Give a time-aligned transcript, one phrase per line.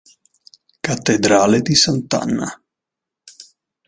[0.81, 2.59] Cattedrale di Sant'Anna